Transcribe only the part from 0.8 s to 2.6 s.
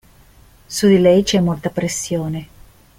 di lei c'è molta pressione.